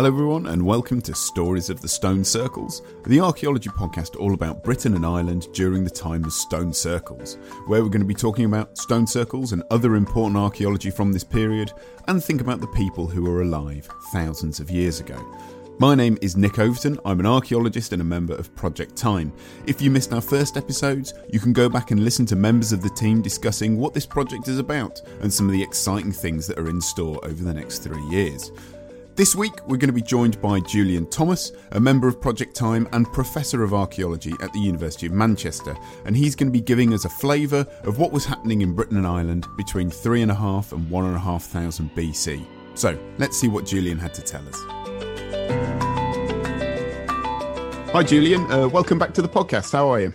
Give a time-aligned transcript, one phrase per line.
[0.00, 4.64] Hello, everyone, and welcome to Stories of the Stone Circles, the archaeology podcast all about
[4.64, 7.36] Britain and Ireland during the time of stone circles,
[7.66, 11.22] where we're going to be talking about stone circles and other important archaeology from this
[11.22, 11.72] period,
[12.08, 15.18] and think about the people who were alive thousands of years ago.
[15.80, 16.98] My name is Nick Overton.
[17.06, 19.32] I'm an archaeologist and a member of Project Time.
[19.66, 22.82] If you missed our first episodes, you can go back and listen to members of
[22.82, 26.58] the team discussing what this project is about and some of the exciting things that
[26.58, 28.52] are in store over the next three years.
[29.16, 32.86] This week, we're going to be joined by Julian Thomas, a member of Project Time
[32.92, 35.74] and Professor of Archaeology at the University of Manchester,
[36.04, 38.98] and he's going to be giving us a flavour of what was happening in Britain
[38.98, 42.44] and Ireland between 3.5 and 1.5 thousand BC.
[42.74, 45.09] So, let's see what Julian had to tell us.
[47.92, 48.50] Hi, Julian.
[48.50, 49.72] Uh, welcome back to the podcast.
[49.72, 50.12] How are you?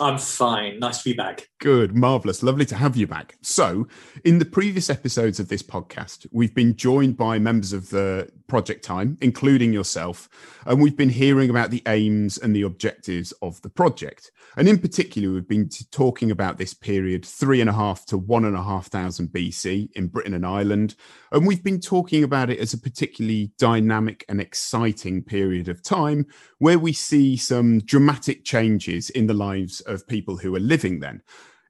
[0.00, 0.78] I'm fine.
[0.78, 1.48] Nice to be back.
[1.58, 3.36] Good, marvelous, lovely to have you back.
[3.40, 3.88] So,
[4.24, 8.84] in the previous episodes of this podcast, we've been joined by members of the Project
[8.84, 10.28] Time, including yourself,
[10.66, 14.30] and we've been hearing about the aims and the objectives of the project.
[14.56, 18.44] And in particular, we've been talking about this period three and a half to one
[18.44, 20.94] and a half thousand BC in Britain and Ireland.
[21.32, 26.26] And we've been talking about it as a particularly dynamic and exciting period of time
[26.58, 31.22] where we see some dramatic changes in the lives of people who are living then.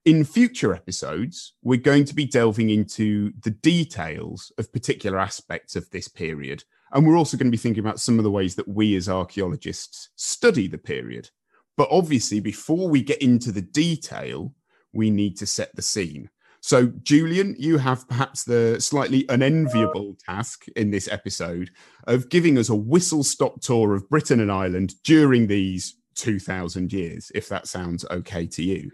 [0.04, 5.90] In future episodes, we're going to be delving into the details of particular aspects of
[5.90, 6.62] this period.
[6.92, 9.08] And we're also going to be thinking about some of the ways that we as
[9.08, 11.30] archaeologists study the period.
[11.76, 14.54] But obviously, before we get into the detail,
[14.92, 16.30] we need to set the scene.
[16.60, 21.70] So, Julian, you have perhaps the slightly unenviable task in this episode
[22.06, 27.30] of giving us a whistle stop tour of Britain and Ireland during these 2000 years,
[27.34, 28.90] if that sounds okay to you.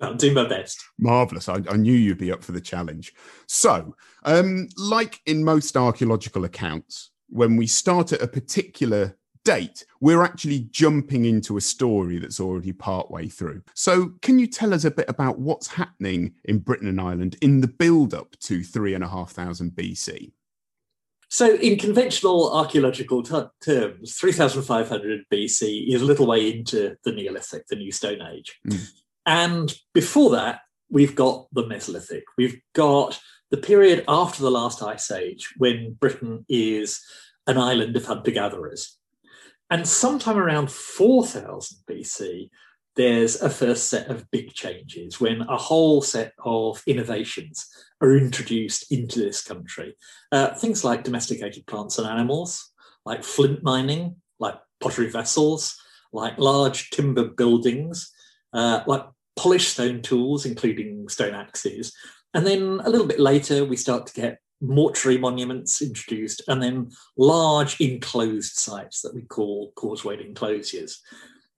[0.00, 0.84] I'll do my best.
[0.98, 1.48] Marvelous.
[1.48, 3.14] I, I, knew you'd be up for the challenge.
[3.46, 10.22] So, um, like in most archaeological accounts, when we start at a particular date, we're
[10.22, 13.62] actually jumping into a story that's already partway through.
[13.74, 17.62] So, can you tell us a bit about what's happening in Britain and Ireland in
[17.62, 20.32] the build up to three and a half thousand BC?
[21.28, 27.66] So, in conventional archaeological t- terms, 3500 BC is a little way into the Neolithic,
[27.66, 28.58] the New Stone Age.
[28.68, 28.88] Mm.
[29.26, 32.22] And before that, we've got the Mesolithic.
[32.38, 33.20] We've got
[33.50, 37.00] the period after the last ice age when Britain is
[37.46, 38.96] an island of hunter gatherers.
[39.68, 42.50] And sometime around 4000 BC,
[42.96, 47.66] there's a first set of big changes when a whole set of innovations
[48.00, 49.94] are introduced into this country.
[50.32, 52.72] Uh, things like domesticated plants and animals,
[53.04, 55.78] like flint mining, like pottery vessels,
[56.12, 58.10] like large timber buildings,
[58.54, 59.04] uh, like
[59.36, 61.92] polished stone tools, including stone axes.
[62.32, 66.90] And then a little bit later, we start to get mortuary monuments introduced, and then
[67.18, 71.02] large enclosed sites that we call causewayed enclosures.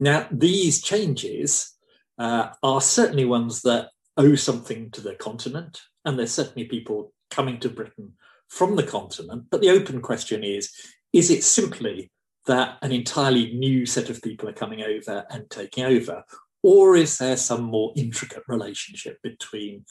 [0.01, 1.77] Now, these changes
[2.19, 7.61] uh, are certainly ones that owe something to the continent, and there's certainly people coming
[7.61, 8.15] to Britain
[8.49, 9.45] from the continent.
[9.51, 10.73] But the open question is
[11.13, 12.11] is it simply
[12.47, 16.25] that an entirely new set of people are coming over and taking over?
[16.63, 19.85] Or is there some more intricate relationship between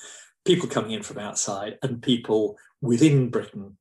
[0.46, 3.78] people coming in from outside and people within Britain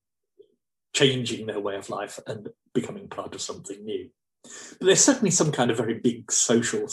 [0.96, 4.08] changing their way of life and becoming part of something new.
[4.78, 6.88] But there's certainly some kind of very big social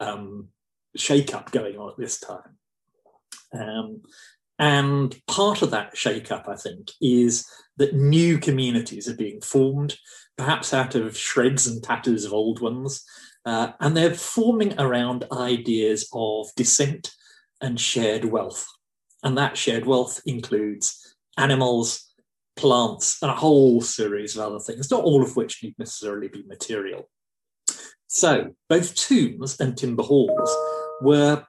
[0.00, 0.48] um,
[0.96, 2.58] shake-up going on at this time.
[3.52, 4.02] Um,
[4.58, 9.96] and part of that shake-up, I think, is that new communities are being formed,
[10.36, 13.04] perhaps out of shreds and tatters of old ones,
[13.44, 17.12] uh, and they're forming around ideas of descent
[17.60, 18.66] and shared wealth.
[19.22, 22.11] And that shared wealth includes animals,
[22.56, 26.42] plants, and a whole series of other things, not all of which need necessarily be
[26.44, 27.08] material.
[28.08, 30.54] So, both tombs and timber halls
[31.00, 31.44] were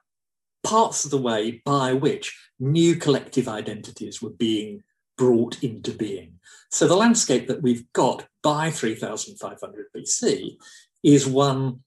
[0.62, 4.82] parts of the way by which new collective identities were being
[5.18, 6.38] brought into being.
[6.70, 10.56] So, the landscape that we've got by 3500 BC
[11.02, 11.80] is one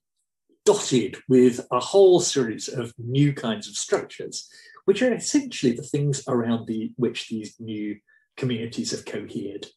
[0.63, 4.49] dotted with a whole series of new kinds of structures
[4.87, 7.97] which are essentially the things around the which these new
[8.37, 9.67] communities have cohered.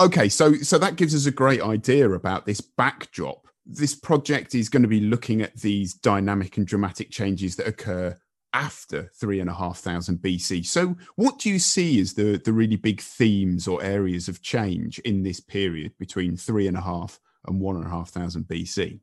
[0.00, 3.46] Okay, so so that gives us a great idea about this backdrop.
[3.66, 8.16] This project is going to be looking at these dynamic and dramatic changes that occur
[8.52, 10.66] after three and a half thousand BC.
[10.66, 14.98] So, what do you see as the the really big themes or areas of change
[15.00, 19.00] in this period between three and a half and one and a half thousand BC?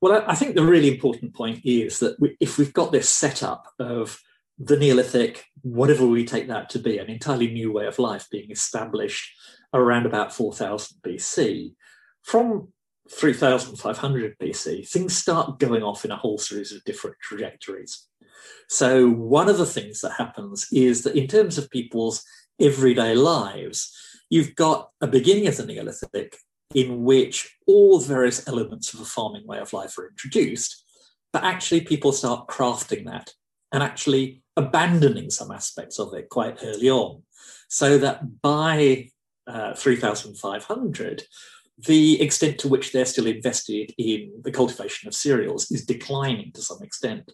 [0.00, 3.66] Well, I think the really important point is that we, if we've got this setup
[3.78, 4.20] of
[4.58, 8.50] the Neolithic, whatever we take that to be, an entirely new way of life being
[8.50, 9.32] established
[9.72, 11.74] around about 4000 BC.
[12.22, 12.68] From
[13.10, 18.06] 3500 BC, things start going off in a whole series of different trajectories.
[18.68, 22.24] So, one of the things that happens is that in terms of people's
[22.60, 23.94] everyday lives,
[24.28, 26.36] you've got a beginning of the Neolithic
[26.74, 30.84] in which all various elements of a farming way of life are introduced,
[31.32, 33.32] but actually people start crafting that
[33.72, 37.22] and actually abandoning some aspects of it quite early on.
[37.68, 39.10] So that by
[39.46, 41.22] uh, 3500,
[41.86, 46.62] the extent to which they're still invested in the cultivation of cereals is declining to
[46.62, 47.30] some extent.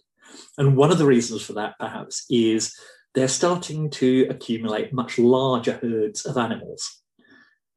[0.57, 2.73] And one of the reasons for that, perhaps, is
[3.15, 7.01] they're starting to accumulate much larger herds of animals.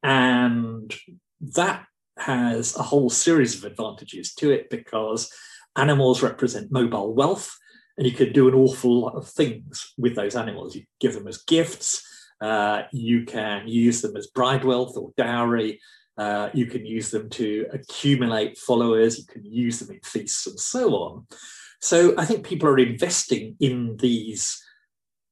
[0.03, 0.93] And
[1.41, 1.85] that
[2.17, 5.31] has a whole series of advantages to it because
[5.75, 7.55] animals represent mobile wealth,
[7.99, 10.73] and you could do an awful lot of things with those animals.
[10.73, 12.01] You give them as gifts,
[12.39, 15.81] uh, you can use them as bride wealth or dowry,
[16.17, 20.57] uh, you can use them to accumulate followers, you can use them in feasts and
[20.57, 21.27] so on.
[21.81, 24.63] So I think people are investing in these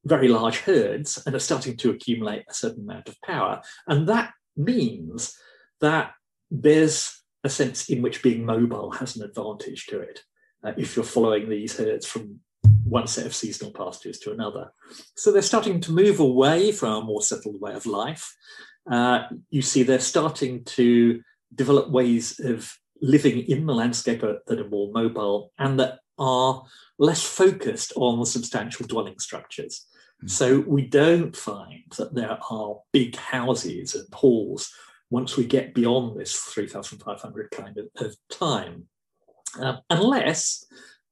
[0.03, 3.61] very large herds and are starting to accumulate a certain amount of power.
[3.87, 5.37] And that means
[5.79, 6.11] that
[6.51, 10.23] there's a sense in which being mobile has an advantage to it
[10.65, 12.41] uh, if you're following these herds from
[12.89, 14.71] one set of seasonal pastures to another.
[15.15, 18.33] So they're starting to move away from a more settled way of life
[18.89, 21.21] uh, you see they're starting to
[21.53, 26.63] develop ways of living in the landscape that are more mobile and that are
[26.97, 29.85] less focused on the substantial dwelling structures.
[30.23, 30.29] Mm.
[30.29, 34.71] So we don't find that there are big houses and halls
[35.09, 38.87] once we get beyond this 3,500 kind of, of time,
[39.61, 40.65] uh, unless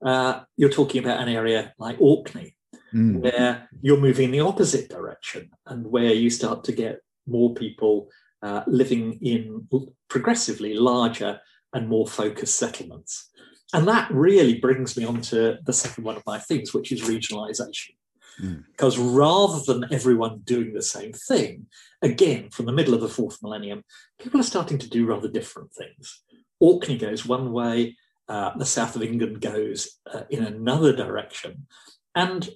[0.06, 2.56] uh, you're talking about an area like Orkney,
[2.94, 3.20] mm.
[3.20, 8.10] where you're moving in the opposite direction and where you start to get more people
[8.44, 9.68] uh, living in
[10.08, 11.42] progressively larger
[11.74, 13.32] and more focused settlements.
[13.74, 17.02] And that really brings me on to the second one of my themes, which is
[17.02, 17.96] regionalization.
[18.40, 18.64] Mm.
[18.72, 21.66] Because rather than everyone doing the same thing,
[22.02, 23.84] again, from the middle of the fourth millennium,
[24.20, 26.22] people are starting to do rather different things.
[26.60, 31.68] Orkney goes one way, uh, the south of England goes uh, in another direction.
[32.16, 32.50] And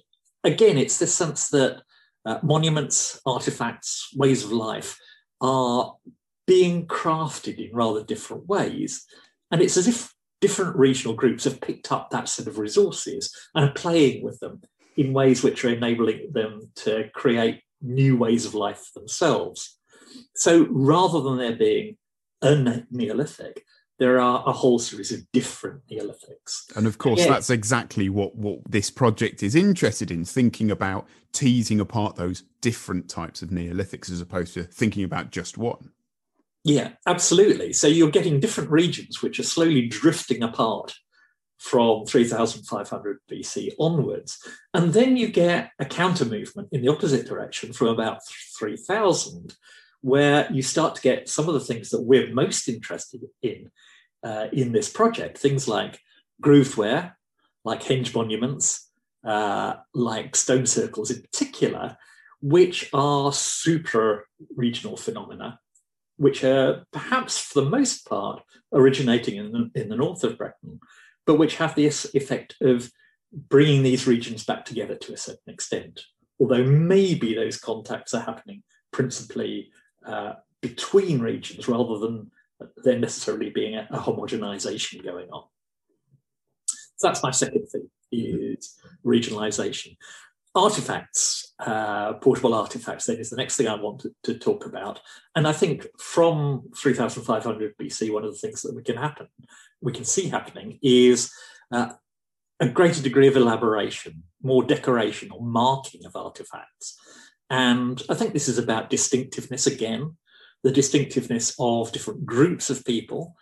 [0.44, 1.82] again, it's this sense that
[2.26, 4.98] uh, monuments, artifacts, ways of life
[5.40, 5.94] are
[6.46, 9.06] being crafted in rather different ways.
[9.50, 13.68] And it's as if different regional groups have picked up that set of resources and
[13.68, 14.62] are playing with them
[14.96, 19.78] in ways which are enabling them to create new ways of life themselves.
[20.34, 21.96] So rather than there being
[22.42, 23.64] a Neolithic,
[24.00, 26.74] there are a whole series of different Neolithics.
[26.74, 27.28] And of course, yeah.
[27.28, 33.10] that's exactly what, what this project is interested in thinking about teasing apart those different
[33.10, 35.92] types of Neolithics as opposed to thinking about just one.
[36.64, 37.74] Yeah, absolutely.
[37.74, 40.94] So you're getting different regions which are slowly drifting apart
[41.58, 44.38] from 3500 BC onwards.
[44.72, 48.20] And then you get a counter movement in the opposite direction from about
[48.58, 49.54] 3000,
[50.00, 53.70] where you start to get some of the things that we're most interested in
[54.22, 55.38] uh, in this project.
[55.38, 56.00] Things like
[56.40, 57.16] Grooved Ware,
[57.64, 58.90] like henge monuments,
[59.24, 61.96] uh, like stone circles in particular,
[62.40, 65.58] which are super regional phenomena,
[66.16, 68.42] which are perhaps for the most part
[68.72, 70.80] originating in the, in the north of Britain,
[71.26, 72.90] but which have this effect of
[73.32, 76.00] bringing these regions back together to a certain extent.
[76.40, 79.70] Although maybe those contacts are happening principally
[80.04, 82.30] uh, between regions rather than
[82.84, 85.44] there necessarily being a, a homogenization going on.
[86.96, 89.96] So that's my second thing is regionalization.
[90.54, 95.00] Artifacts, uh, portable artifacts, then is the next thing I want to, to, talk about.
[95.36, 99.28] And I think from 3500 BC, one of the things that we can happen,
[99.80, 101.32] we can see happening is
[101.70, 101.92] uh,
[102.58, 106.98] a greater degree of elaboration, more decoration or marking of artifacts.
[107.48, 110.16] And I think this is about distinctiveness again
[110.62, 113.34] the distinctiveness of different groups of people,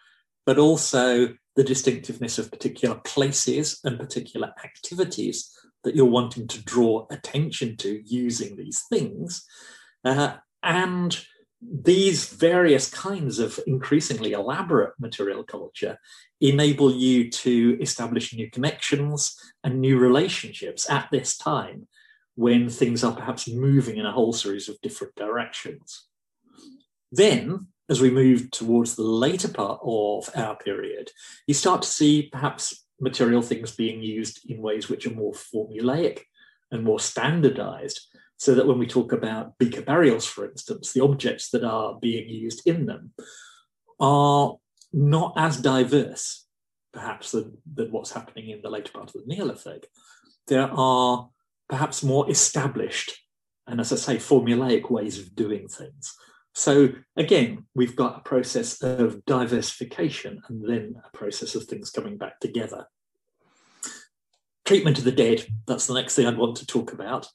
[0.47, 5.51] but also the distinctiveness of particular places and particular activities
[5.85, 9.45] that you're wanting to draw attention to using these things.
[10.05, 11.25] Uh, and
[11.61, 15.99] these various kinds of increasingly elaborate material culture
[16.41, 21.89] enable you to establish new connections and new relationships at this time
[22.37, 26.08] when things are perhaps moving in a whole series of different directions.
[27.11, 31.11] Then, as we move towards the later part of our period,
[31.47, 36.23] you start to see perhaps material things being used in ways which are more formulaic
[36.71, 38.01] and more standardized
[38.37, 42.29] so that when we talk about beaker burials, for instance, the objects that are being
[42.29, 43.13] used in them
[43.99, 44.57] are
[44.93, 46.47] not as diverse,
[46.93, 49.89] perhaps, than, than what's happening in the later part of the Neolithic.
[50.47, 51.29] There are
[51.69, 53.19] perhaps more established
[53.67, 56.17] and, as I say, formulaic ways of doing things.
[56.55, 62.17] So, again, we've got a process of diversification and then a process of things coming
[62.17, 62.87] back together.
[64.65, 67.29] Treatment of the dead, that's the next thing I'd want to talk about.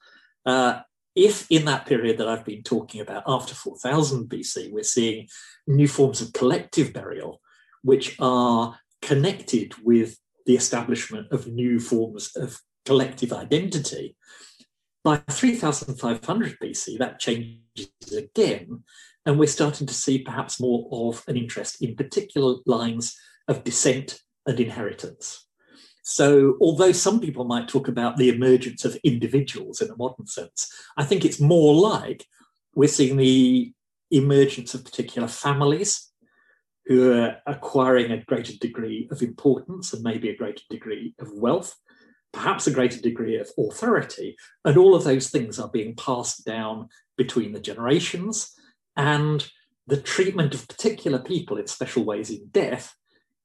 [0.46, 0.82] Uh,
[1.15, 5.27] if in that period that I've been talking about, after 4000 BC, we're seeing
[5.67, 7.39] new forms of collective burial,
[7.84, 14.15] which are connected with the establishment of new forms of collective identity,
[15.03, 18.83] by 3500 BC, that changes again,
[19.25, 23.17] and we're starting to see perhaps more of an interest in particular lines
[23.48, 25.48] of descent and inheritance.
[26.03, 30.72] So, although some people might talk about the emergence of individuals in a modern sense,
[30.98, 32.25] I think it's more like
[32.75, 33.74] we're seeing the
[34.12, 36.12] emergence of particular families
[36.86, 41.75] who are acquiring a greater degree of importance and maybe a greater degree of wealth,
[42.34, 44.36] perhaps a greater degree of authority.
[44.66, 48.54] And all of those things are being passed down between the generations.
[48.98, 49.48] And
[49.88, 52.96] the treatment of particular people in special ways in death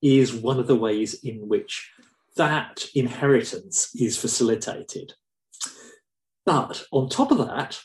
[0.00, 1.90] is one of the ways in which
[2.36, 5.14] that inheritance is facilitated.
[6.46, 7.78] But on top of that,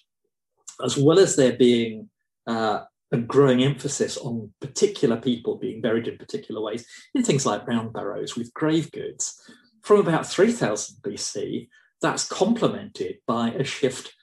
[0.84, 2.10] as well as there being
[2.48, 7.68] uh, a growing emphasis on particular people being buried in particular ways, in things like
[7.68, 9.40] round barrows with grave goods,
[9.84, 11.70] from about 3000 BC,
[12.02, 14.14] that's complemented by a shift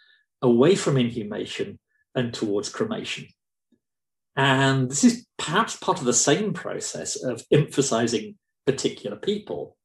[0.43, 1.79] away from inhumation
[2.15, 3.27] and towards cremation.
[4.37, 8.37] And this is perhaps part of the same process of emphasizing
[8.67, 9.77] particular people,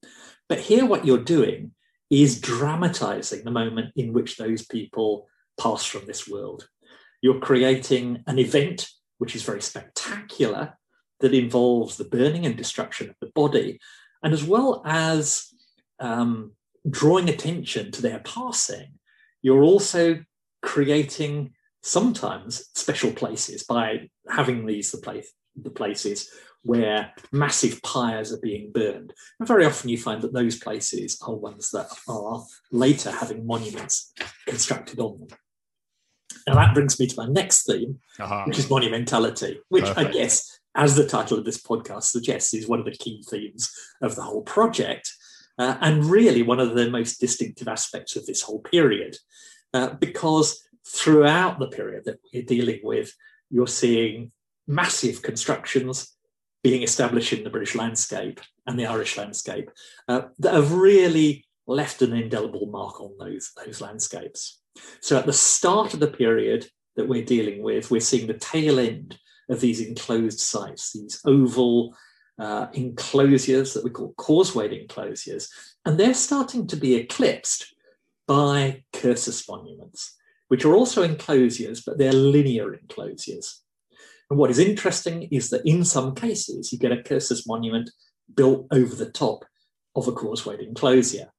[0.48, 1.72] but here, what you're doing
[2.10, 5.28] is dramatizing the moment in which those people
[5.60, 6.68] pass from this world.
[7.22, 10.78] You're creating an event which is very spectacular
[11.22, 13.80] that involves the burning and destruction of the body,
[14.22, 15.48] and as well as
[16.00, 16.52] um,
[16.90, 18.94] drawing attention to their passing,
[19.42, 20.24] you're also
[20.62, 26.30] creating sometimes special places by having these the place the places
[26.64, 29.14] where massive pyres are being burned.
[29.40, 34.12] And very often you find that those places are ones that are later having monuments
[34.48, 35.38] constructed on them.
[36.48, 38.46] Now that brings me to my next theme, uh-huh.
[38.48, 40.10] which is monumentality, which Perfect.
[40.10, 43.72] I guess, as the title of this podcast suggests, is one of the key themes
[44.02, 45.12] of the whole project.
[45.58, 49.16] Uh, and really one of the most distinctive aspects of this whole period,
[49.74, 53.12] uh, because throughout the period that we're dealing with,
[53.50, 54.32] you're seeing
[54.68, 56.16] massive constructions
[56.64, 59.70] being established in the British landscape and the Irish landscape
[60.08, 64.62] uh, that have really left an indelible mark on those, those landscapes.
[65.00, 68.80] So at the start of the period that we're dealing with, we're seeing the tail
[68.80, 69.18] end
[69.50, 71.96] of these enclosed sites, these oval
[72.38, 75.50] uh, enclosures that we call causewayed enclosures,
[75.86, 77.74] and they're starting to be eclipsed
[78.28, 80.16] by cursus monuments,
[80.48, 83.62] which are also enclosures, but they're linear enclosures.
[84.30, 87.92] And what is interesting is that in some cases, you get a cursus monument
[88.34, 89.46] built over the top
[89.96, 91.32] of a causewayed enclosure.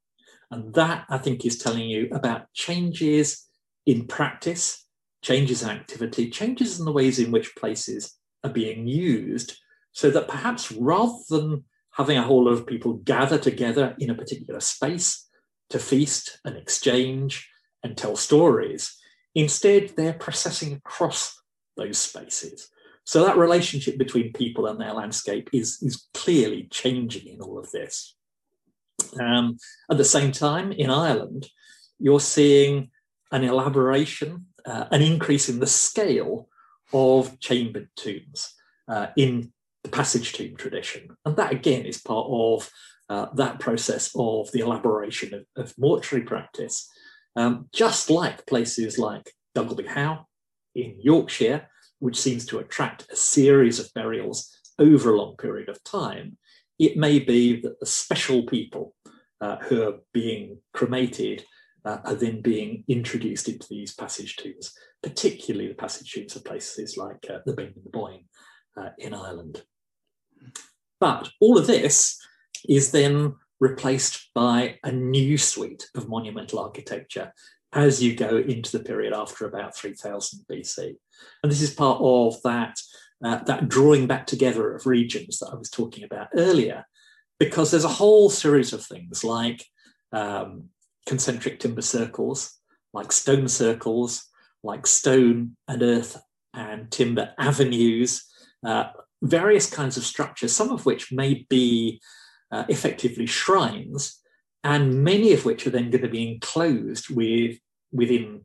[0.51, 3.47] And that, I think, is telling you about changes
[3.85, 4.87] in practice,
[5.23, 9.59] changes in activity, changes in the ways in which places are being used,
[9.97, 14.15] so that perhaps rather than having a whole lot of people gather together in a
[14.15, 15.27] particular space
[15.71, 17.49] to feast and exchange
[17.83, 18.95] and tell stories,
[19.35, 21.41] instead they're processing across
[21.79, 22.69] those spaces.
[23.05, 27.71] So that relationship between people and their landscape is, is clearly changing in all of
[27.71, 28.17] this.
[29.19, 29.57] Um,
[29.91, 31.49] at the same time, in Ireland,
[31.99, 32.91] you're seeing
[33.33, 36.51] an elaboration, uh, an increase in the scale
[36.93, 38.53] of chambered tombs
[38.89, 39.55] uh, in
[39.87, 41.17] the passage tomb tradition.
[41.25, 42.69] And that, again, is part of
[43.09, 46.89] uh, that process of the elaboration of, of mortuary practice.
[47.37, 50.27] Um, just like places like Duggleby Howe
[50.75, 51.69] in Yorkshire,
[52.01, 56.37] which seems to attract a series of burials over a long period of time,
[56.79, 58.95] it may be that the special people
[59.41, 61.45] uh, who are being cremated
[61.85, 66.97] uh, are then being introduced into these passage tombs, particularly the passage tombs of places
[66.97, 68.25] like uh, the Bain and the Boyne
[68.77, 69.63] uh, in Ireland.
[71.01, 72.19] But all of this
[72.69, 77.33] is then replaced by a new suite of monumental architecture
[77.73, 80.97] as you go into the period after about 3000 BC.
[81.43, 82.79] And this is part of that,
[83.25, 86.85] uh, that drawing back together of regions that I was talking about earlier,
[87.39, 89.65] because there's a whole series of things like
[90.13, 90.71] um,
[91.07, 92.59] concentric timber circles,
[92.93, 94.25] like stone circles,
[94.63, 96.21] like stone and earth
[96.55, 98.25] and timber avenues,
[98.65, 98.87] uh,
[99.23, 102.01] various kinds of structures, some of which may be
[102.51, 104.21] uh, effectively shrines,
[104.63, 107.57] and many of which are then going to be enclosed with
[107.93, 108.43] within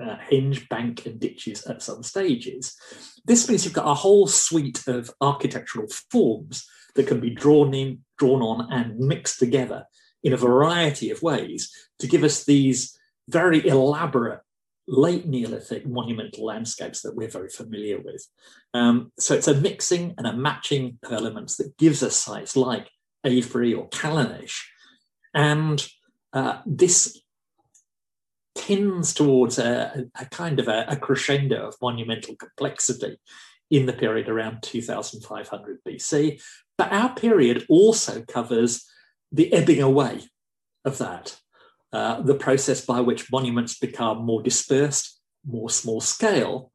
[0.00, 2.76] uh, henge, bank, and ditches at some stages.
[3.24, 8.04] This means you've got a whole suite of architectural forms that can be drawn in,
[8.18, 9.84] drawn on, and mixed together
[10.22, 12.96] in a variety of ways to give us these
[13.28, 14.40] very elaborate
[14.88, 18.26] late Neolithic monumental landscapes that we're very familiar with.
[18.72, 22.88] Um, so it's a mixing and a matching of elements that gives us sites like
[23.24, 24.56] Avebury or Callanish.
[25.34, 25.86] And
[26.32, 27.20] uh, this
[28.54, 33.16] tends towards a, a kind of a, a, crescendo of monumental complexity
[33.70, 36.42] in the period around 2500 BC.
[36.76, 38.84] But our period also covers
[39.30, 40.22] the ebbing away
[40.84, 41.38] of that,
[41.92, 46.72] uh, the process by which monuments become more dispersed, more small scale.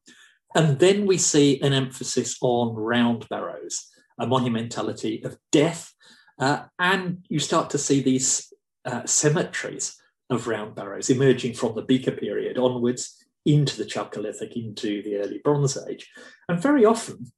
[0.55, 3.87] And then we see an emphasis on round barrows,
[4.19, 5.93] a monumentality of death.
[6.39, 8.51] Uh, and you start to see these
[8.85, 9.95] uh, cemeteries
[10.29, 15.41] of round barrows emerging from the Beaker period onwards into the Chalcolithic, into the early
[15.43, 16.09] Bronze Age.
[16.47, 17.31] And very often,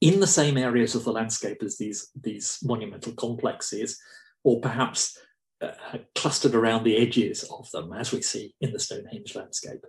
[0.00, 3.98] in the same areas of the landscape as these, these monumental complexes,
[4.42, 5.18] or perhaps
[5.60, 9.84] uh, clustered around the edges of them, as we see in the Stonehenge landscape.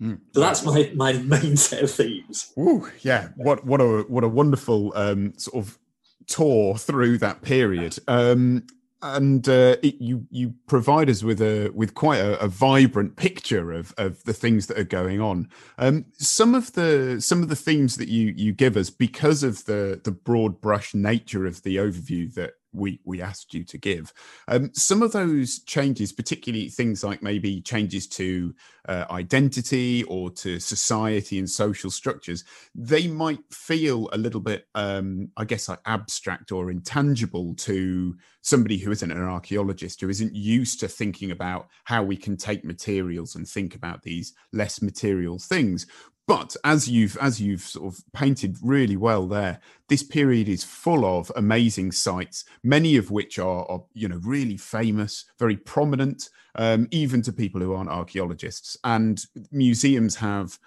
[0.00, 0.20] Mm.
[0.32, 2.52] So that's my my main set of themes.
[2.58, 5.78] Ooh, yeah, what what a what a wonderful um, sort of
[6.26, 7.98] tour through that period.
[8.08, 8.66] Um,
[9.02, 13.72] and uh, it, you you provide us with a with quite a, a, vibrant picture
[13.72, 15.48] of of the things that are going on.
[15.78, 19.64] Um, some of the some of the themes that you you give us because of
[19.64, 24.12] the the broad brush nature of the overview that we we asked you to give.
[24.48, 28.54] Um, some of those changes, particularly things like maybe changes to
[28.88, 35.30] uh, identity or to society and social structures, they might feel a little bit, um,
[35.36, 40.80] I guess, like abstract or intangible to somebody who isn't an archaeologist, who isn't used
[40.80, 45.86] to thinking about how we can take materials and think about these less material things.
[46.28, 51.04] But as you've as you've sort of painted really well there, this period is full
[51.04, 56.86] of amazing sites, many of which are, are you know really famous, very prominent, um,
[56.90, 58.76] even to people who aren't archaeologists.
[58.84, 60.58] And museums have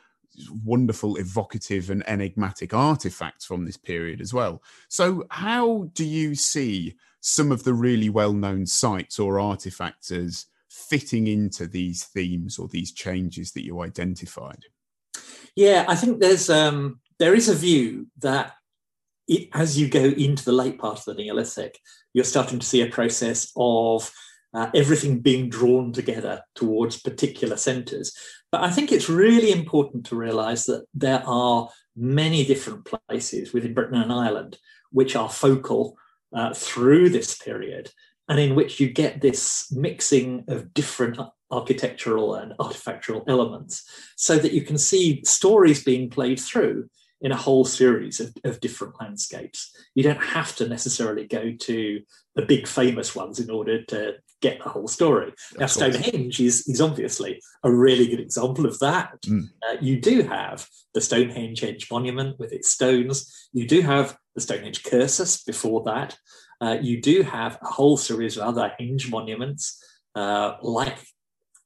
[0.64, 4.62] wonderful, evocative, and enigmatic artifacts from this period as well.
[4.90, 11.28] So, how do you see some of the really well-known sites or artifacts as fitting
[11.28, 14.66] into these themes or these changes that you identified?
[15.56, 18.54] Yeah, I think there's um, there is a view that
[19.28, 21.80] it, as you go into the late part of the Neolithic,
[22.14, 24.12] you're starting to see a process of
[24.54, 28.16] uh, everything being drawn together towards particular centres.
[28.52, 33.74] But I think it's really important to realise that there are many different places within
[33.74, 34.58] Britain and Ireland
[34.92, 35.98] which are focal
[36.34, 37.92] uh, through this period
[38.30, 41.20] and in which you get this mixing of different
[41.52, 43.84] architectural and artifactural elements
[44.16, 46.90] so that you can see stories being played through
[47.22, 49.76] in a whole series of, of different landscapes.
[49.96, 52.02] You don't have to necessarily go to
[52.36, 55.34] the big famous ones in order to get the whole story.
[55.58, 59.22] now, Stonehenge is, is obviously a really good example of that.
[59.24, 59.50] Mm.
[59.68, 63.50] Uh, you do have the Stonehenge Henge Monument with its stones.
[63.54, 66.18] You do have the Stonehenge Cursus before that.
[66.62, 69.82] Uh, you do have a whole series of other henge monuments,
[70.16, 70.98] uh, like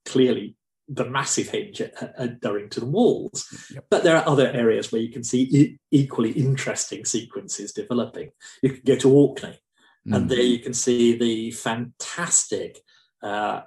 [0.09, 0.55] clearly
[0.87, 3.47] the massive henge at, at Durrington Walls.
[3.73, 3.85] Yep.
[3.89, 8.31] But there are other areas where you can see e- equally interesting sequences developing.
[8.63, 9.59] You can go to Orkney,
[10.07, 10.15] mm.
[10.15, 12.79] and there you can see the fantastic,
[13.21, 13.61] uh,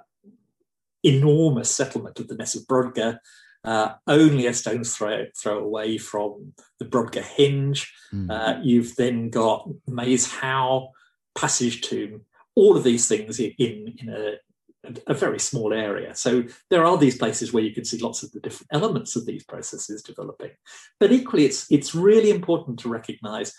[1.03, 3.19] enormous settlement of the Ness of Brodgar.
[3.63, 7.87] Uh, only a stone's throw, throw away from the Brodgar Henge.
[8.13, 8.29] Mm.
[8.29, 10.89] Uh, you've then got Maeshowe,
[11.35, 12.25] Passage Tomb,
[12.55, 14.35] all of these things in, in a
[15.07, 16.13] a very small area.
[16.15, 19.25] So there are these places where you can see lots of the different elements of
[19.25, 20.51] these processes developing.
[20.99, 23.53] But equally, it's it's really important to recognise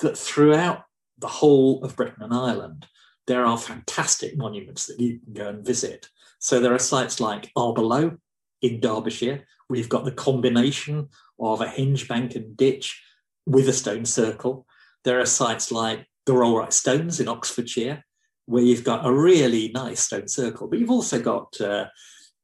[0.00, 0.84] that throughout
[1.18, 2.86] the whole of Britain and Ireland,
[3.26, 6.08] there are fantastic monuments that you can go and visit.
[6.38, 8.16] So there are sites like Arbor Low
[8.62, 13.02] in Derbyshire, where you've got the combination of a henge bank and ditch
[13.46, 14.66] with a stone circle.
[15.04, 18.04] There are sites like the Rollright Stones in Oxfordshire,
[18.50, 21.86] where you've got a really nice stone circle, but you've also got uh,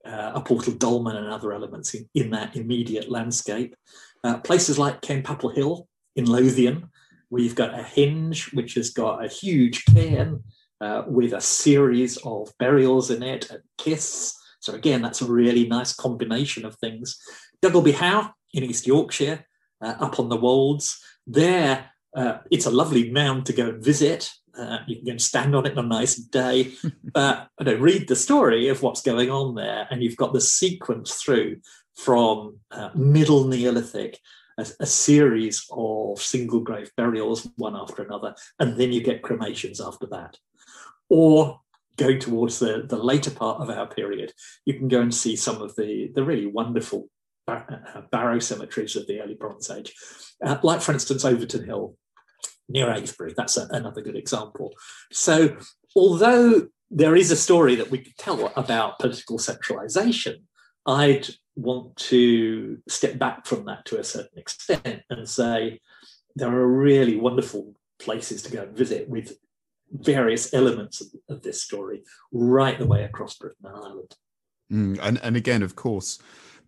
[0.06, 3.74] uh, a portal dolmen and other elements in, in that immediate landscape.
[4.22, 6.90] Uh, places like Cairnpapple Hill in Lothian,
[7.28, 10.44] where you've got a henge which has got a huge cairn
[10.80, 14.38] uh, with a series of burials in it and cists.
[14.60, 17.18] So again, that's a really nice combination of things.
[17.62, 19.44] Duggleby Howe in East Yorkshire,
[19.82, 21.00] uh, up on the Wolds.
[21.26, 24.30] There, uh, it's a lovely mound to go and visit.
[24.58, 26.72] Uh, you can go and stand on it on a nice day,
[27.12, 30.40] but you know, read the story of what's going on there, and you've got the
[30.40, 31.56] sequence through
[31.94, 34.18] from uh, Middle Neolithic,
[34.58, 39.80] a, a, series of single grave burials, one after another, and then you get cremations
[39.80, 40.36] after that.
[41.08, 41.60] Or
[41.96, 44.32] going towards the, the later part of our period,
[44.64, 47.08] you can go and see some of the, the really wonderful
[47.46, 49.94] bar- uh, barrow cemeteries of the early Bronze Age,
[50.44, 51.96] uh, like, for instance, Overton Hill
[52.68, 53.34] near Avebury.
[53.36, 54.72] That's a, another good example.
[55.12, 55.56] So,
[55.94, 60.46] although there is a story that we could tell about political centralization,
[60.86, 65.80] I'd want to step back from that to a certain extent and say
[66.36, 69.36] there are really wonderful places to go and visit with
[69.90, 72.02] various elements of, of this story
[72.32, 74.16] right the way across Britain and Ireland.
[74.72, 76.18] Mm, and, and again, of course,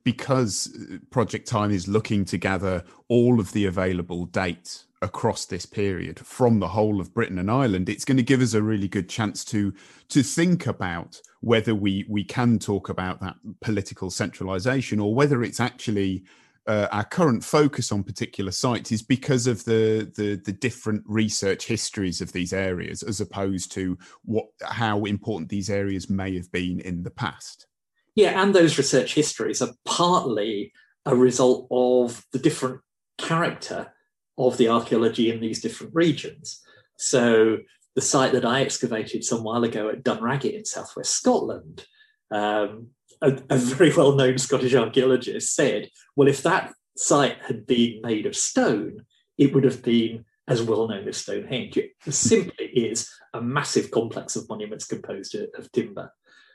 [0.05, 0.75] because
[1.11, 6.59] Project Time is looking to gather all of the available dates across this period from
[6.59, 9.45] the whole of Britain and Ireland, it's going to give us a really good chance
[9.47, 9.73] to
[10.09, 15.61] to think about whether we we can talk about that political centralization or whether it's
[15.61, 16.25] actually
[16.67, 21.67] uh, our current focus on particular sites is because of the, the the different research
[21.67, 26.81] histories of these areas as opposed to what how important these areas may have been
[26.81, 27.67] in the past.
[28.15, 30.73] Yeah and those research histories are partly
[31.07, 32.81] a result of the different
[33.17, 33.93] character
[34.39, 36.63] of the archaeology in these different regions.
[36.97, 37.59] So
[37.95, 41.85] the site that I excavated some while ago at Dunragit in southwest Scotland,
[42.31, 42.89] um,
[43.21, 48.37] a, a, very well-known Scottish archaeologist said, well, if that site had been made of
[48.37, 49.05] stone,
[49.37, 51.77] it would have been as well known as Stonehenge.
[51.77, 56.13] It simply is a massive complex of monuments composed of timber.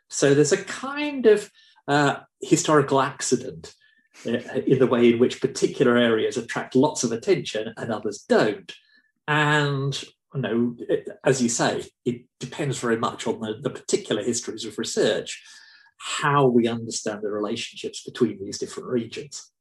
[0.09, 1.49] So there's a kind of
[1.87, 3.73] uh, historical accident
[4.26, 8.71] Uh, in the way in which particular areas attract lots of attention and others don't.
[9.28, 10.02] And
[10.34, 14.65] you know, it, as you say, it depends very much on the, the particular histories
[14.65, 15.43] of research,
[15.97, 19.52] how we understand the relationships between these different regions.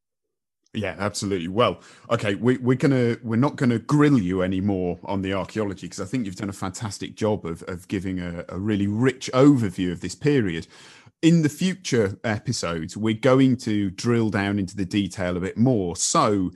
[0.74, 1.48] Yeah, absolutely.
[1.48, 6.00] Well, okay, we, we're gonna we're not gonna grill you anymore on the archaeology because
[6.00, 9.92] I think you've done a fantastic job of of giving a, a really rich overview
[9.92, 10.66] of this period
[11.22, 15.94] in the future episodes, we're going to drill down into the detail a bit more.
[15.94, 16.50] So,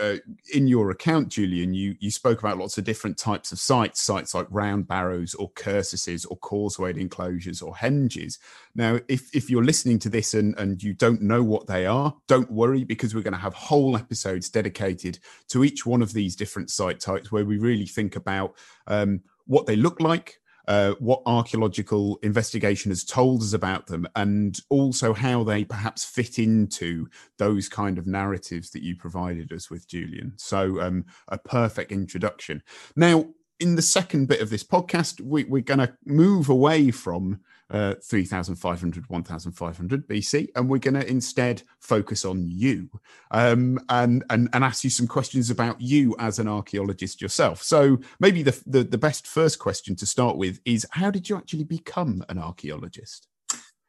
[0.00, 0.18] uh,
[0.54, 4.32] in your account, Julian, you you spoke about lots of different types of sites, sites
[4.32, 8.38] like round barrows or cursuses or causewayed enclosures or henges.
[8.76, 12.14] Now, if if you're listening to this and and you don't know what they are,
[12.28, 16.36] don't worry because we're going to have whole episodes dedicated to each one of these
[16.36, 18.54] different site types where we really think about
[18.86, 24.58] um, what they look like, uh, what archaeological investigation has told us about them, and
[24.68, 29.88] also how they perhaps fit into those kind of narratives that you provided us with,
[29.88, 30.32] Julian.
[30.36, 32.62] So, um, a perfect introduction.
[32.96, 33.26] Now,
[33.60, 37.40] in the second bit of this podcast, we, are going to move away from
[37.72, 42.88] uh, 3500, 1500 BC, and we're going to instead focus on you
[43.30, 47.62] um, and, and, and ask you some questions about you as an archaeologist yourself.
[47.62, 51.36] So maybe the, the, the best first question to start with is how did you
[51.36, 53.28] actually become an archaeologist?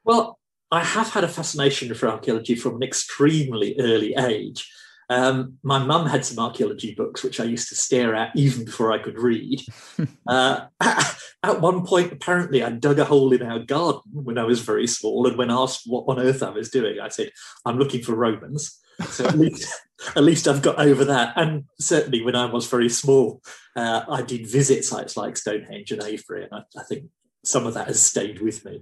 [0.03, 0.39] Well,
[0.71, 4.71] I have had a fascination for archaeology from an extremely early age.
[5.13, 8.91] Um, my mum had some archaeology books, which I used to stare at even before
[8.91, 9.62] I could read.
[10.28, 14.62] uh, at one point, apparently, I dug a hole in our garden when I was
[14.62, 15.28] very small.
[15.28, 17.30] And when asked what on earth I was doing, I said,
[17.63, 18.80] I'm looking for Romans.
[19.10, 19.71] So at least,
[20.15, 21.34] at least I've got over that.
[21.36, 23.43] And certainly when I was very small,
[23.76, 26.45] uh, I did visit sites like Stonehenge and Avebury.
[26.45, 27.06] And I, I think
[27.45, 28.82] some of that has stayed with me.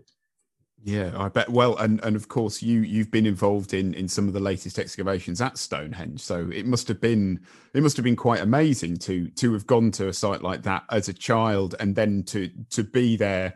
[0.83, 1.49] Yeah, I bet.
[1.49, 4.79] Well, and and of course, you you've been involved in in some of the latest
[4.79, 7.39] excavations at Stonehenge, so it must have been
[7.73, 10.83] it must have been quite amazing to to have gone to a site like that
[10.89, 13.53] as a child, and then to to be there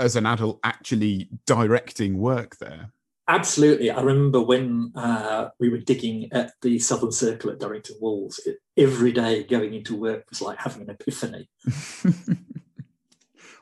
[0.00, 2.90] as an adult, actually directing work there.
[3.28, 8.40] Absolutely, I remember when uh, we were digging at the Southern Circle at Durrington Walls.
[8.44, 11.48] It, every day going into work was like having an epiphany.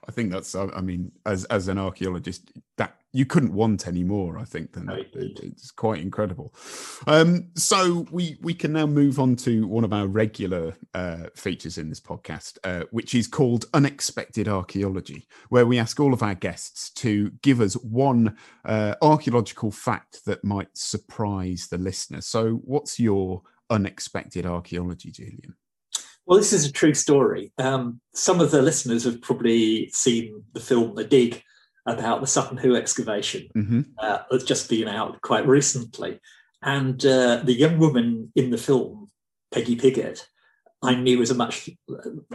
[0.09, 0.55] I think that's.
[0.55, 4.39] I mean, as as an archaeologist, that you couldn't want any more.
[4.39, 5.07] I think than that.
[5.15, 6.55] it's quite incredible.
[7.07, 11.77] Um, so we we can now move on to one of our regular uh, features
[11.77, 16.35] in this podcast, uh, which is called unexpected archaeology, where we ask all of our
[16.35, 22.23] guests to give us one uh, archaeological fact that might surprise the listener.
[22.23, 25.55] So, what's your unexpected archaeology, Julian?
[26.25, 27.53] Well, this is a true story.
[27.59, 31.43] Um, some of the listeners have probably seen the film The Dig
[31.87, 33.81] about the Sutton Hoo excavation mm-hmm.
[33.99, 36.21] uh, that's just been out quite recently.
[36.63, 39.09] And uh, the young woman in the film,
[39.53, 40.27] Peggy Piggott,
[40.83, 41.71] I knew was a much,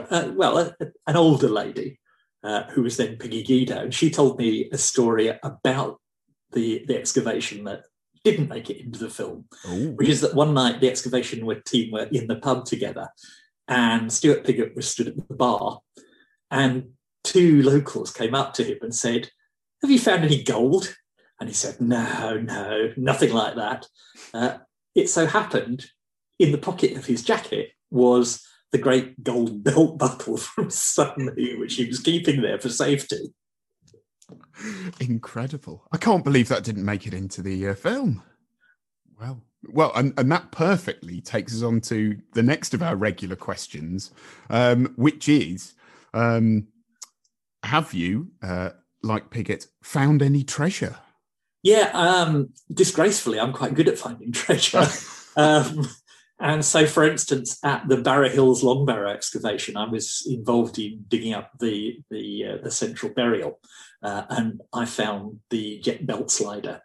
[0.10, 0.76] uh, well, a,
[1.08, 2.00] an older lady
[2.44, 3.84] uh, who was then Peggy Guido.
[3.84, 6.00] And she told me a story about
[6.52, 7.84] the, the excavation that
[8.24, 9.92] didn't make it into the film, Ooh.
[9.92, 13.08] which is that one night the excavation team were in the pub together
[13.68, 15.80] and Stuart Piggott was stood at the bar
[16.52, 16.90] and
[17.24, 19.30] two locals came up to him and said,
[19.82, 20.96] have you found any gold?
[21.40, 23.86] And he said, No, no, nothing like that.
[24.34, 24.58] Uh,
[24.96, 25.86] it so happened
[26.40, 31.76] in the pocket of his jacket was the great gold belt buckle from Hoo, which
[31.76, 33.34] he was keeping there for safety.
[35.00, 35.86] Incredible.
[35.92, 38.24] I can't believe that didn't make it into the uh, film.
[39.20, 43.36] Well, well, and, and that perfectly takes us on to the next of our regular
[43.36, 44.12] questions,
[44.50, 45.74] um, which is
[46.14, 46.68] um,
[47.64, 48.72] Have you uh,
[49.04, 50.98] like Piggott, found any treasure?
[51.64, 54.88] Yeah, um, disgracefully, I'm quite good at finding treasure.
[55.36, 55.88] um,
[56.40, 61.06] and so, for instance, at the Barrow Hills Long Barrow excavation, I was involved in
[61.08, 63.60] digging up the the, uh, the central burial,
[64.04, 66.82] uh, and I found the jet belt slider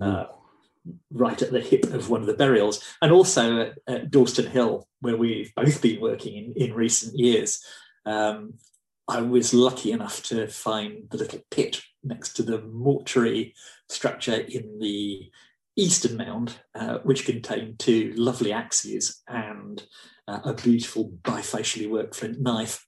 [0.00, 0.26] uh,
[1.10, 4.86] right at the hip of one of the burials, and also at, at Dorstone Hill,
[5.00, 7.64] where we've both been working in, in recent years.
[8.04, 8.54] Um,
[9.10, 13.54] I was lucky enough to find the little pit next to the mortuary
[13.88, 15.30] structure in the
[15.74, 19.82] eastern mound, uh, which contained two lovely axes and
[20.28, 22.86] uh, a beautiful bifacially worked flint knife.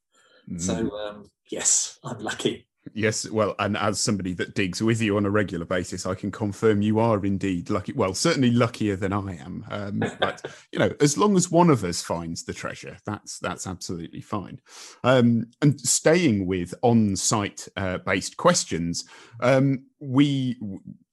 [0.48, 0.61] Mm.
[0.61, 2.68] So, um, yes, I'm lucky.
[2.95, 6.33] Yes, well, and as somebody that digs with you on a regular basis, I can
[6.33, 7.92] confirm you are indeed lucky.
[7.92, 9.64] Well, certainly luckier than I am.
[9.71, 13.66] Um, but you know, as long as one of us finds the treasure, that's that's
[13.66, 14.61] absolutely fine.
[15.05, 19.05] Um, and staying with on-site uh, based questions,
[19.40, 20.59] um, we,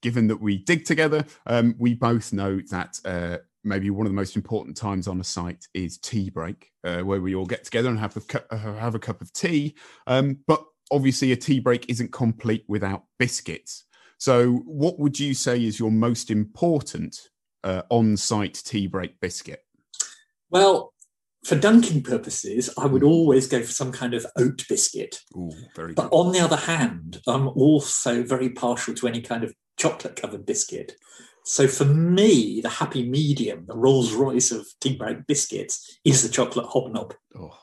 [0.02, 2.98] given that we dig together, um, we both know that.
[3.04, 7.00] Uh, maybe one of the most important times on a site is tea break, uh,
[7.00, 9.74] where we all get together and have a, cu- have a cup of tea.
[10.06, 13.84] Um, but obviously a tea break isn't complete without biscuits.
[14.18, 17.18] So, what would you say is your most important
[17.64, 19.60] uh, on-site tea break biscuit?
[20.50, 20.92] Well,
[21.44, 25.20] for dunking purposes, I would always go for some kind of oat biscuit.
[25.34, 29.54] Ooh, very but on the other hand, I'm also very partial to any kind of
[29.78, 30.92] chocolate-covered biscuit.
[31.46, 36.28] So for me, the happy medium, the Rolls Royce of tea break biscuits, is the
[36.28, 37.14] chocolate hobnob.
[37.34, 37.56] Oh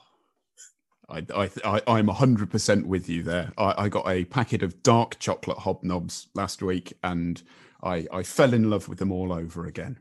[1.10, 3.54] I, I, I, am 100% with you there.
[3.58, 7.42] I, I, got a packet of dark chocolate hobnobs last week and
[7.82, 10.00] I, I fell in love with them all over again.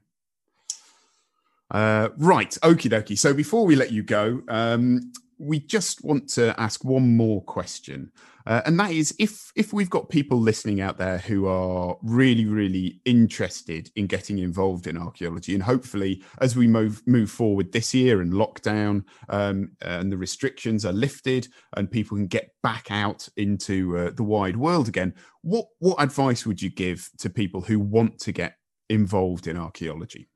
[1.71, 3.19] Uh, right, okie dokie.
[3.19, 8.11] So before we let you go, um, we just want to ask one more question.
[8.47, 12.45] Uh, and that is if if we've got people listening out there who are really
[12.45, 17.93] really interested in getting involved in archaeology and hopefully as we move move forward this
[17.93, 23.29] year and lockdown um, and the restrictions are lifted and people can get back out
[23.37, 27.81] into uh, the wide world again what what advice would you give to people who
[27.81, 28.55] want to get
[28.89, 30.29] involved in archaeology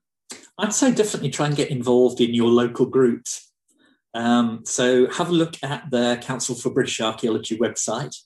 [0.59, 3.50] i'd say definitely try and get involved in your local groups
[4.15, 8.17] um, so have a look at the Council for British Archaeology website.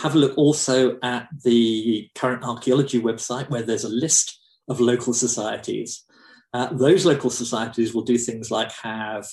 [0.00, 5.12] Have a look also at the current archaeology website where there's a list of local
[5.12, 6.04] societies.
[6.52, 9.26] Uh, those local societies will do things like have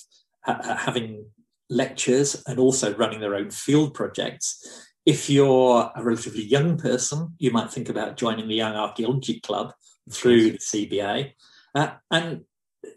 [0.43, 1.25] ha- having
[1.69, 4.87] lectures and also running their own field projects.
[5.05, 9.73] If you're a relatively young person, you might think about joining the Young Archaeology Club
[10.09, 11.33] through the CBA.
[11.75, 12.41] Uh, and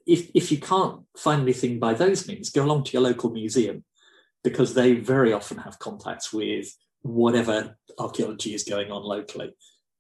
[0.07, 3.85] if, if you can't find anything by those means, go along to your local museum
[4.45, 6.69] because they very often have contacts with
[7.03, 9.53] whatever archaeology is going on locally.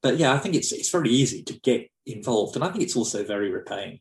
[0.02, 2.96] But yeah, I think it's it's very easy to get involved, and I think it's
[2.96, 4.00] also very repaying.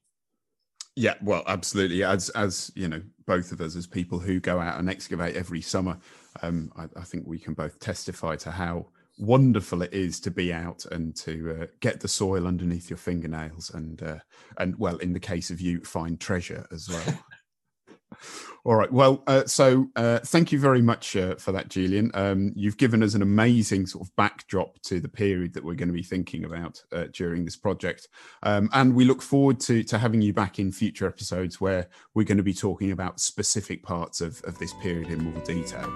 [0.96, 2.04] Yeah, well, absolutely.
[2.04, 5.62] As as you know, both of us as people who go out and excavate every
[5.62, 5.98] summer,
[6.42, 10.52] um, I, I think we can both testify to how wonderful it is to be
[10.52, 14.20] out and to uh, get the soil underneath your fingernails and uh,
[14.58, 17.20] and well in the case of you find treasure as well.
[18.66, 22.12] All right well uh, so uh, thank you very much uh, for that julian.
[22.14, 25.90] Um, you've given us an amazing sort of backdrop to the period that we're going
[25.90, 28.08] to be thinking about uh, during this project.
[28.44, 32.24] Um, and we look forward to to having you back in future episodes where we're
[32.24, 35.92] going to be talking about specific parts of, of this period in more detail.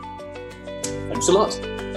[0.84, 1.89] Thanks a lot